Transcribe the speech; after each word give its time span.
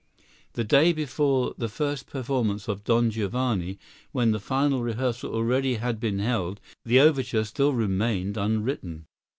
The 0.53 0.63
day 0.63 0.93
before 0.93 1.53
the 1.59 1.69
first 1.69 2.07
performance 2.07 2.67
of 2.67 2.83
"Don 2.83 3.11
Giovanni," 3.11 3.77
when 4.11 4.31
the 4.31 4.39
final 4.39 4.81
rehearsal 4.81 5.31
already 5.35 5.75
had 5.75 5.99
been 5.99 6.17
held, 6.17 6.59
the 6.83 6.99
overture 6.99 7.43
still 7.43 7.73
remained 7.75 8.35
unwritten. 8.35 9.05